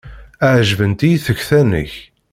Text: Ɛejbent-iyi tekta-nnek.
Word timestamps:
Ɛejbent-iyi 0.55 1.17
tekta-nnek. 1.25 1.93